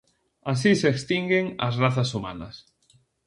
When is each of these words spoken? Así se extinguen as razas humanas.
Así 0.51 0.71
se 0.81 0.87
extinguen 0.95 1.45
as 1.67 1.73
razas 1.83 2.09
humanas. 2.15 2.55